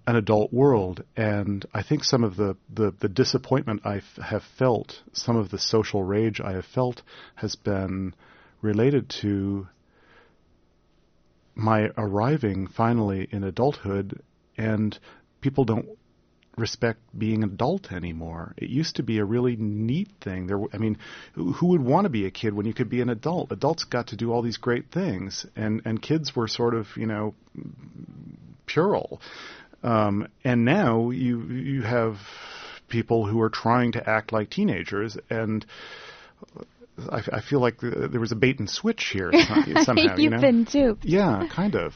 [0.08, 1.04] an adult world.
[1.16, 5.60] And I think some of the, the, the disappointment I have felt, some of the
[5.60, 7.02] social rage I have felt,
[7.36, 8.14] has been
[8.62, 9.68] related to
[11.56, 14.22] my arriving finally in adulthood,
[14.58, 14.98] and
[15.42, 15.88] people don't
[16.58, 18.54] respect being an adult anymore.
[18.58, 20.48] It used to be a really neat thing.
[20.48, 20.98] There, I mean,
[21.34, 23.52] who would want to be a kid when you could be an adult?
[23.52, 27.08] Adults got to do all these great things, and and kids were sort of, you
[27.08, 27.36] know,
[28.66, 29.22] puerile.
[29.86, 32.18] Um, and now you you have
[32.88, 35.64] people who are trying to act like teenagers, and
[37.12, 39.32] I, I feel like there was a bait and switch here
[39.84, 40.02] somehow.
[40.02, 40.42] You've you know?
[40.42, 41.06] been duped.
[41.06, 41.94] Yeah, kind of.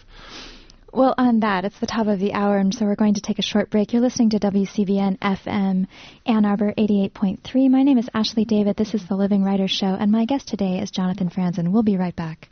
[0.94, 3.40] Well, on that, it's the top of the hour, and so we're going to take
[3.40, 3.92] a short break.
[3.92, 5.88] You're listening to WCBN FM
[6.28, 7.70] Ann Arbor 88.3.
[7.70, 8.76] My name is Ashley David.
[8.76, 11.72] This is the Living Writers Show, and my guest today is Jonathan Franzen.
[11.72, 12.50] We'll be right back.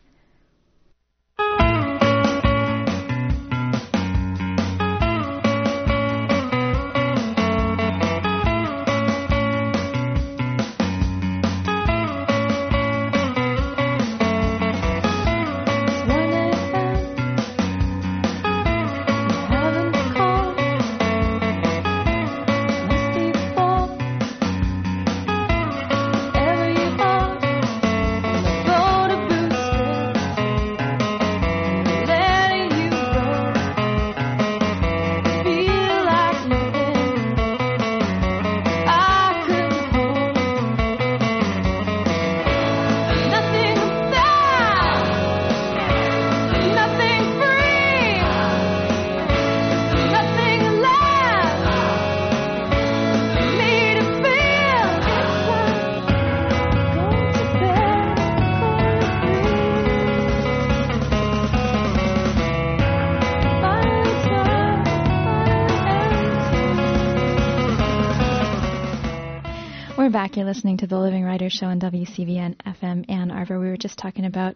[70.47, 73.59] Listening to the Living Writers Show on WCBN FM Ann Arbor.
[73.59, 74.55] We were just talking about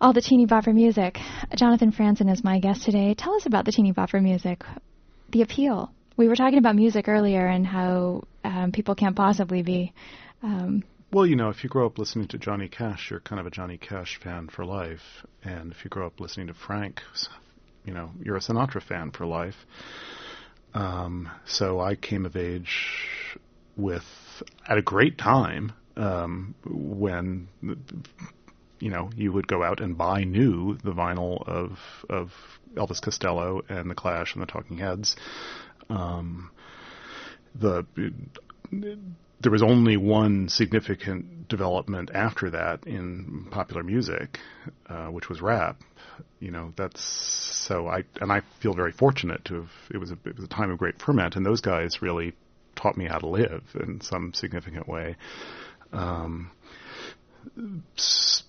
[0.00, 1.18] all the teeny bopper music.
[1.54, 3.12] Jonathan Franzen is my guest today.
[3.12, 4.64] Tell us about the teeny bopper music,
[5.28, 5.92] the appeal.
[6.16, 9.92] We were talking about music earlier and how um, people can't possibly be.
[10.42, 13.46] Um, well, you know, if you grow up listening to Johnny Cash, you're kind of
[13.46, 15.26] a Johnny Cash fan for life.
[15.44, 17.02] And if you grow up listening to Frank,
[17.84, 19.66] you know, you're a Sinatra fan for life.
[20.72, 23.36] Um, so I came of age
[23.76, 24.06] with,
[24.66, 27.48] at a great time, um, when
[28.82, 31.78] you know, you would go out and buy new the vinyl of
[32.10, 32.32] of
[32.74, 35.14] Elvis Costello and the Clash and the Talking Heads.
[35.88, 36.50] Um,
[37.54, 37.86] the
[39.40, 44.40] there was only one significant development after that in popular music,
[44.88, 45.80] uh, which was rap.
[46.40, 49.70] You know, that's so I and I feel very fortunate to have.
[49.94, 52.32] It was a it was a time of great ferment, and those guys really
[52.76, 55.16] taught me how to live in some significant way.
[55.92, 56.50] Um,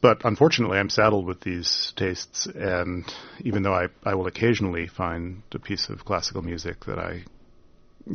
[0.02, 3.06] but unfortunately, I'm saddled with these tastes, and
[3.42, 7.24] even though I, I will occasionally find a piece of classical music that I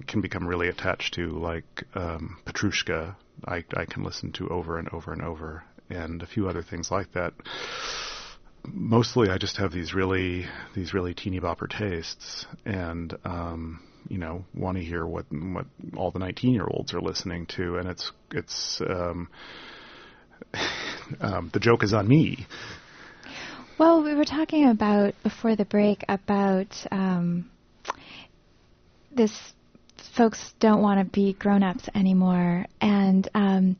[0.06, 4.88] can become really attached to, like um, Petrushka, I, I can listen to over and
[4.90, 7.32] over and over, and a few other things like that.
[8.64, 14.44] Mostly, I just have these really these really teeny bopper tastes, and um, you know,
[14.54, 18.12] want to hear what what all the 19 year olds are listening to, and it's
[18.32, 19.28] it's um,
[21.20, 22.46] um, the joke is on me.
[23.78, 27.50] Well, we were talking about before the break about um,
[29.12, 29.32] this.
[30.16, 33.76] Folks don't want to be grown-ups anymore, and um,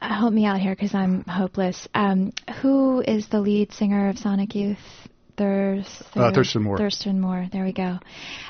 [0.00, 1.86] help me out here because I'm hopeless.
[1.94, 4.78] Um, who is the lead singer of Sonic Youth?
[5.36, 6.78] Thurs, uh, Thurston Moore.
[6.78, 7.48] Thurston Moore.
[7.50, 7.98] There we go.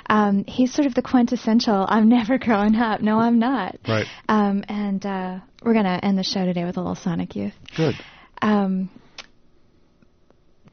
[0.08, 1.86] Um, he's sort of the quintessential.
[1.88, 3.00] I'm never growing up.
[3.00, 3.76] No, I'm not.
[3.86, 4.06] Right.
[4.28, 7.54] Um, and uh, we're gonna end the show today with a little Sonic Youth.
[7.76, 7.94] Good.
[8.40, 8.90] Um,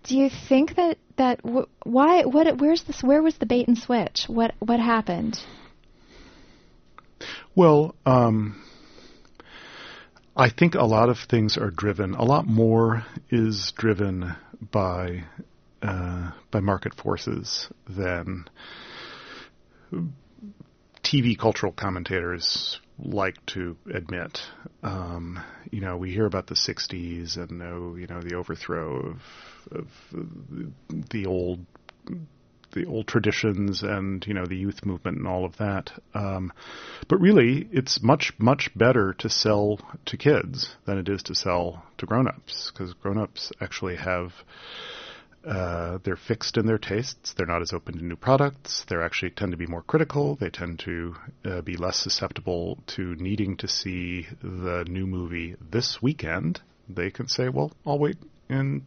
[0.03, 3.77] do you think that that w- why what where's this where was the bait and
[3.77, 4.25] switch?
[4.27, 5.37] What what happened?
[7.55, 8.63] Well, um,
[10.35, 12.15] I think a lot of things are driven.
[12.15, 14.35] A lot more is driven
[14.71, 15.25] by
[15.81, 18.49] uh, by market forces than
[21.03, 24.39] TV cultural commentators like to admit.
[24.83, 29.21] Um, you know, we hear about the '60s and know, you know, the overthrow of,
[29.71, 29.87] of
[31.09, 31.65] the old
[32.71, 35.91] the old traditions and you know the youth movement and all of that.
[36.13, 36.53] Um,
[37.07, 41.83] but really, it's much much better to sell to kids than it is to sell
[41.97, 44.33] to grown-ups because grown-ups actually have
[45.45, 47.33] uh, they're fixed in their tastes.
[47.33, 48.85] They're not as open to new products.
[48.87, 50.35] They actually tend to be more critical.
[50.35, 51.15] They tend to
[51.45, 56.61] uh, be less susceptible to needing to see the new movie this weekend.
[56.89, 58.17] They can say, "Well, I'll wait
[58.49, 58.83] in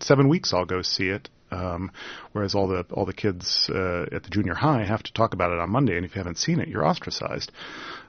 [0.00, 0.52] seven weeks.
[0.52, 1.92] I'll go see it." Um,
[2.32, 5.52] whereas all the all the kids uh, at the junior high have to talk about
[5.52, 7.52] it on Monday, and if you haven't seen it, you're ostracized.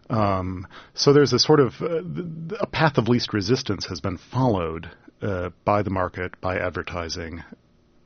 [0.10, 2.02] Um, so there's a sort of uh,
[2.60, 4.90] a path of least resistance has been followed
[5.22, 7.44] uh, by the market, by advertising,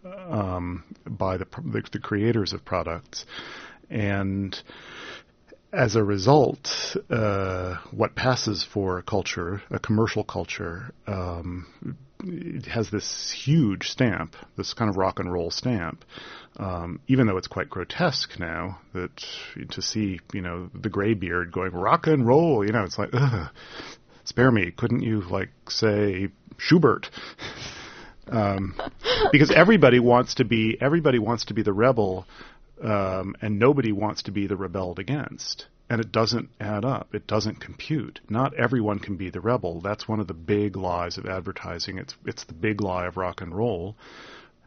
[0.06, 1.46] um, by the,
[1.92, 3.26] the, creators of products,
[3.90, 4.60] and
[5.74, 11.66] as a result, uh, what passes for a culture, a commercial culture, um,
[12.68, 16.04] has this huge stamp, this kind of rock and roll stamp.
[16.58, 19.26] Um, even though it's quite grotesque now, that
[19.70, 23.50] to see, you know, the graybeard going rock and roll, you know, it's like, ugh,
[24.26, 24.72] spare me.
[24.72, 27.10] Couldn't you like say Schubert?
[28.32, 28.80] um,
[29.32, 32.26] because everybody wants to be everybody wants to be the rebel,
[32.82, 35.68] um, and nobody wants to be the rebelled against.
[35.90, 37.14] And it doesn't add up.
[37.14, 38.22] It doesn't compute.
[38.30, 39.82] Not everyone can be the rebel.
[39.82, 41.98] That's one of the big lies of advertising.
[41.98, 43.98] It's it's the big lie of rock and roll,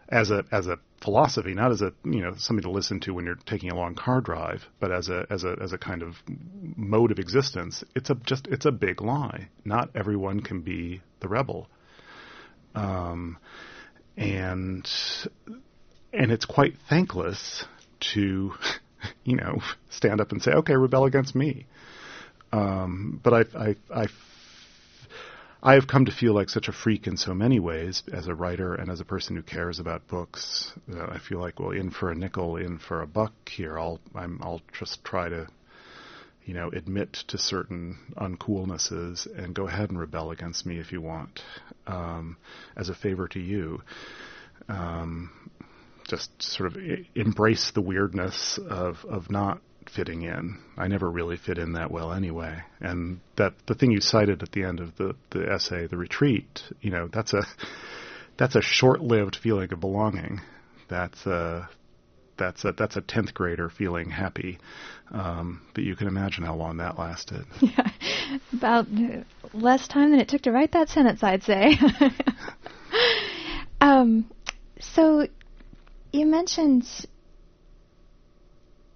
[0.08, 3.24] as a as a philosophy, not as a you know something to listen to when
[3.24, 6.16] you're taking a long car drive, but as a as a as a kind of
[6.76, 7.82] mode of existence.
[7.94, 9.48] It's a just it's a big lie.
[9.64, 11.68] Not everyone can be the rebel.
[12.74, 13.38] Um,
[14.16, 14.88] and
[16.12, 17.64] and it's quite thankless
[18.14, 18.54] to,
[19.24, 19.60] you know,
[19.90, 21.66] stand up and say, "Okay, rebel against me."
[22.52, 24.06] Um, but I, I, I,
[25.60, 28.34] I have come to feel like such a freak in so many ways as a
[28.34, 30.72] writer and as a person who cares about books.
[30.88, 33.76] I feel like, well, in for a nickel, in for a buck here.
[33.76, 35.48] I'll, I'm, I'll just try to
[36.44, 41.00] you know, admit to certain uncoolnesses and go ahead and rebel against me if you
[41.00, 41.40] want,
[41.86, 42.36] um,
[42.76, 43.82] as a favor to you.
[44.68, 45.30] Um,
[46.08, 46.76] just sort of
[47.14, 49.60] embrace the weirdness of, of not
[49.94, 50.58] fitting in.
[50.76, 52.62] I never really fit in that well anyway.
[52.80, 56.62] And that the thing you cited at the end of the, the essay, the retreat,
[56.80, 57.42] you know, that's a
[58.36, 60.40] that's a short-lived feeling of belonging.
[60.88, 61.68] That's a
[62.36, 64.58] that's a that's a tenth grader feeling happy.
[65.10, 67.44] Um, but you can imagine how long that lasted.
[67.60, 68.86] Yeah, about
[69.52, 71.78] less time than it took to write that sentence, I'd say.
[73.80, 74.30] um,
[74.80, 75.26] so
[76.12, 76.86] you mentioned.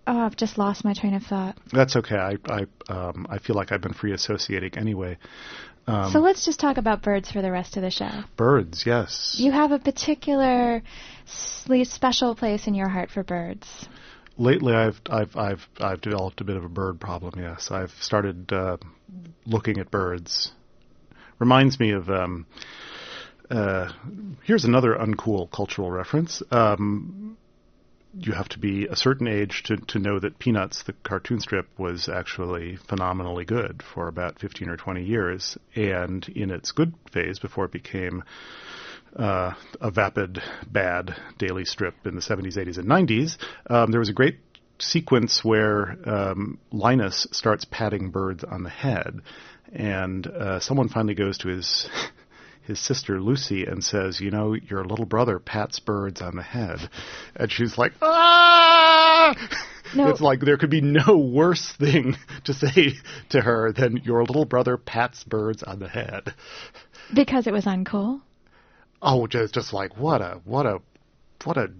[0.07, 1.59] Oh, I've just lost my train of thought.
[1.73, 2.17] That's okay.
[2.17, 5.19] I I um, I feel like I've been free associating anyway.
[5.89, 8.11] Um, so let's just talk about birds for the rest of the show.
[8.37, 9.37] Birds, yes.
[9.39, 10.83] You have a particular
[11.25, 13.89] special place in your heart for birds.
[14.37, 17.41] Lately, I've I've I've I've developed a bit of a bird problem.
[17.41, 18.77] Yes, I've started uh,
[19.47, 20.53] looking at birds.
[21.39, 22.09] Reminds me of.
[22.11, 22.47] Um,
[23.51, 23.91] uh,
[24.45, 26.43] here's another uncool cultural reference.
[26.51, 27.39] Um,
[28.21, 31.67] you have to be a certain age to, to know that Peanuts, the cartoon strip,
[31.79, 35.57] was actually phenomenally good for about 15 or 20 years.
[35.75, 38.25] And in its good phase, before it became
[39.17, 43.37] uh, a vapid, bad daily strip in the 70s, 80s, and 90s,
[43.71, 44.39] um, there was a great
[44.81, 49.21] sequence where um, Linus starts patting birds on the head.
[49.73, 51.89] And uh, someone finally goes to his
[52.69, 56.89] his sister Lucy and says, "You know, your little brother pats birds on the head,"
[57.35, 59.35] and she's like, "Ah!"
[59.95, 60.11] No.
[60.11, 62.15] It's like there could be no worse thing
[62.45, 62.93] to say
[63.31, 66.35] to her than your little brother pats birds on the head.
[67.15, 68.21] Because it was uncool.
[69.01, 70.81] Oh, just just like what a what a
[71.45, 71.71] what a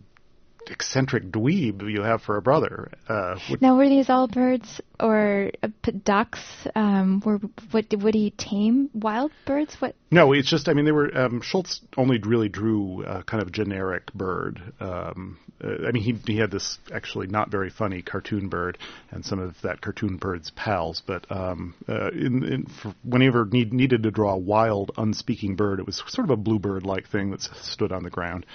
[0.71, 2.91] eccentric dweeb you have for a brother.
[3.09, 5.69] Uh, now, were these all birds or uh,
[6.05, 6.41] ducks?
[6.75, 7.39] Um, were
[7.71, 9.77] what would he tame wild birds?
[9.81, 9.95] What?
[10.11, 13.53] No, it's just I mean they were um, Schulz only really drew a kind of
[13.53, 14.61] generic bird.
[14.81, 18.79] Um, uh, I mean he he had this actually not very funny cartoon bird
[19.11, 22.67] and some of that cartoon bird's pals, but um, uh, in, in
[23.03, 26.85] whenever need, needed to draw a wild unspeaking bird, it was sort of a bluebird
[26.85, 28.47] like thing that stood on the ground.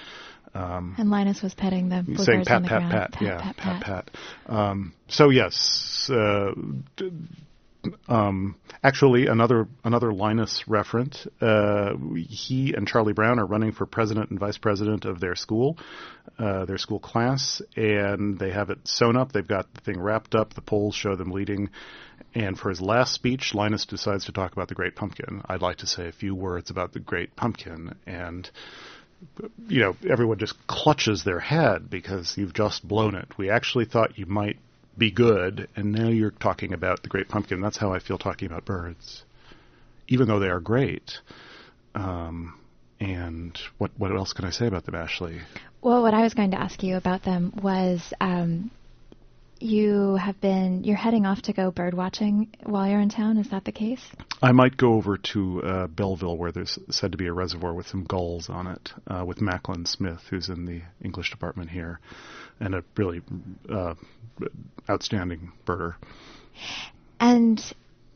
[0.54, 2.92] Um, and Linus was petting the saying pat, on the pat, ground.
[2.92, 4.10] pat, pat, yeah, pat, pat, pat.
[4.46, 4.54] pat.
[4.54, 6.52] Um, so yes, uh,
[8.08, 11.26] um, actually another another Linus referent.
[11.40, 11.96] Uh,
[12.28, 15.76] he and Charlie Brown are running for president and vice president of their school,
[16.38, 19.32] uh, their school class, and they have it sewn up.
[19.32, 20.54] They've got the thing wrapped up.
[20.54, 21.70] The polls show them leading.
[22.34, 25.42] And for his last speech, Linus decides to talk about the Great Pumpkin.
[25.46, 28.50] I'd like to say a few words about the Great Pumpkin and
[29.68, 33.28] you know, everyone just clutches their head because you've just blown it.
[33.36, 34.58] We actually thought you might
[34.96, 37.60] be good, and now you're talking about the great pumpkin.
[37.60, 39.24] That's how I feel talking about birds,
[40.08, 41.18] even though they are great.
[41.94, 42.58] Um,
[43.00, 45.40] and what what else can I say about them, Ashley?
[45.82, 48.70] Well, what I was going to ask you about them was um,
[49.60, 53.38] you have been you're heading off to go bird watching while you're in town.
[53.38, 54.02] Is that the case?
[54.42, 57.86] I might go over to uh, Belleville, where there's said to be a reservoir with
[57.86, 62.00] some gulls on it, uh, with Macklin Smith, who's in the English department here,
[62.60, 63.22] and a really
[63.70, 63.94] uh,
[64.88, 65.94] outstanding birder.
[67.20, 67.60] And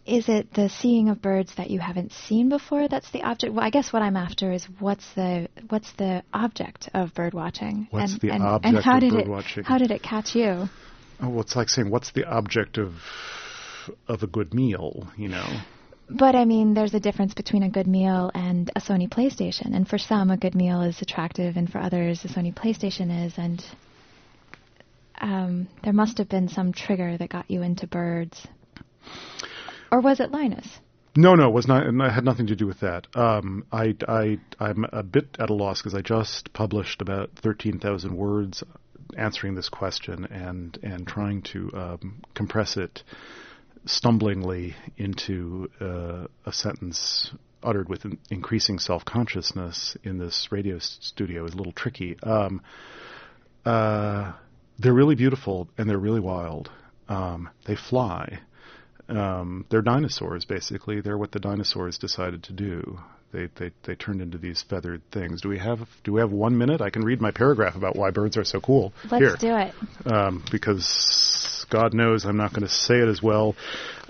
[0.09, 3.55] is it the seeing of birds that you haven't seen before that's the object?
[3.55, 7.89] Well, I guess what I'm after is what's the what's the object of bird watching?
[7.91, 9.64] What's and, the and, object and how of did bird it, watching?
[9.64, 10.68] How did it catch you?
[11.20, 12.94] Oh, well, it's like saying, what's the object of
[14.06, 15.08] of a good meal?
[15.16, 15.60] You know.
[16.10, 19.74] But I mean, there's a difference between a good meal and a Sony PlayStation.
[19.74, 23.34] And for some, a good meal is attractive, and for others, a Sony PlayStation is.
[23.36, 23.62] And
[25.20, 28.46] um, there must have been some trigger that got you into birds.
[29.92, 30.66] Or was it Linus?
[31.16, 31.86] No, no, it was not.
[31.86, 33.06] It had nothing to do with that.
[33.16, 37.80] Um, I, I, I'm a bit at a loss because I just published about thirteen
[37.80, 38.62] thousand words
[39.16, 43.02] answering this question and and trying to um, compress it
[43.86, 47.30] stumblingly into uh, a sentence
[47.62, 52.16] uttered with increasing self consciousness in this radio studio is a little tricky.
[52.22, 52.61] Um,
[53.64, 54.32] uh,
[54.78, 56.70] they're really beautiful and they're really wild.
[57.09, 58.40] Um, they fly.
[59.09, 61.00] Um, they're dinosaurs, basically.
[61.00, 63.00] They're what the dinosaurs decided to do.
[63.33, 65.43] They, they they turned into these feathered things.
[65.43, 66.81] Do we have do we have one minute?
[66.81, 68.93] I can read my paragraph about why birds are so cool.
[69.11, 69.37] Let's Here.
[69.39, 69.74] do it.
[70.11, 73.55] Um, because God knows I'm not going to say it as well.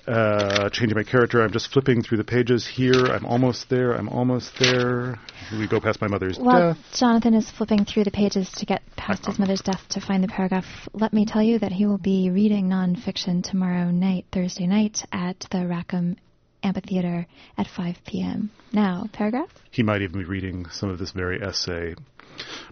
[0.06, 3.06] Uh, changing my character, I'm just flipping through the pages here.
[3.06, 3.92] I'm almost there.
[3.92, 5.20] I'm almost there.
[5.52, 6.84] We go past my mother's While death.
[6.94, 10.28] Jonathan is flipping through the pages to get past his mother's death to find the
[10.28, 10.64] paragraph,
[10.94, 15.40] let me tell you that he will be reading nonfiction tomorrow night, Thursday night, at
[15.50, 16.16] the Rackham
[16.62, 18.50] Amphitheater at 5 p.m.
[18.72, 19.50] Now, paragraph?
[19.70, 21.94] He might even be reading some of this very essay.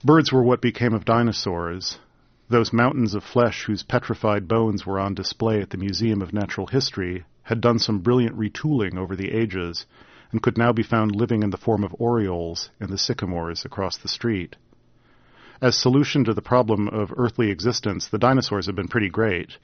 [0.04, 1.98] Birds were what became of dinosaurs.
[2.48, 6.66] Those mountains of flesh whose petrified bones were on display at the Museum of Natural
[6.66, 9.86] History had done some brilliant retooling over the ages
[10.32, 13.96] and could now be found living in the form of orioles in the sycamores across
[13.96, 14.56] the street.
[15.60, 19.56] As solution to the problem of earthly existence, the dinosaurs have been pretty great,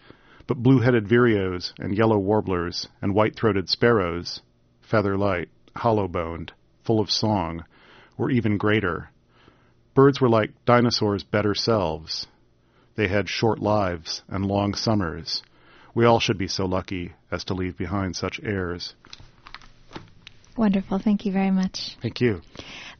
[0.47, 4.41] but blue-headed vireos and yellow warblers and white-throated sparrows,
[4.81, 6.53] feather-light, hollow-boned,
[6.85, 7.65] full of song,
[8.17, 9.11] were even greater.
[9.95, 12.27] Birds were like dinosaurs' better selves.
[12.95, 15.43] They had short lives and long summers.
[15.95, 18.95] We all should be so lucky as to leave behind such heirs.
[20.57, 20.99] Wonderful.
[20.99, 21.97] Thank you very much.
[22.03, 22.43] Thank you.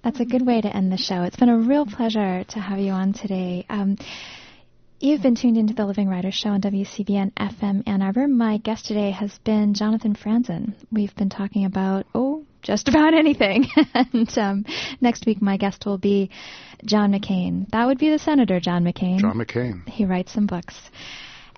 [0.03, 1.23] That's a good way to end the show.
[1.23, 3.67] It's been a real pleasure to have you on today.
[3.69, 3.97] Um,
[5.03, 8.29] You've been tuned into the Living Writers Show on WCBN FM Ann Arbor.
[8.29, 10.75] My guest today has been Jonathan Franzen.
[10.93, 13.67] We've been talking about, oh, just about anything.
[13.95, 14.65] and um,
[15.01, 16.31] next week, my guest will be
[16.85, 17.69] John McCain.
[17.71, 19.19] That would be the Senator, John McCain.
[19.19, 19.89] John McCain.
[19.89, 20.77] He writes some books.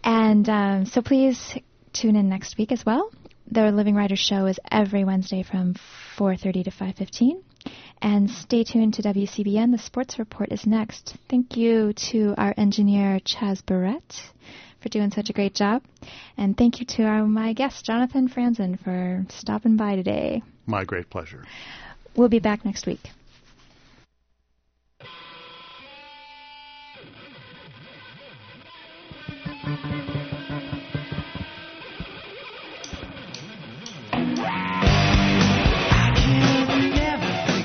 [0.03, 1.55] And um, so please
[1.93, 3.11] tune in next week as well.
[3.51, 5.75] The Living Writers Show is every Wednesday from
[6.17, 7.43] 4.30 to 5.15.
[8.05, 9.73] And stay tuned to WCBN.
[9.73, 11.17] The sports report is next.
[11.31, 14.21] Thank you to our engineer, Chaz Barrett,
[14.83, 15.83] for doing such a great job.
[16.37, 20.43] And thank you to our, my guest, Jonathan Franzen, for stopping by today.
[20.67, 21.47] My great pleasure.
[22.15, 23.01] We'll be back next week.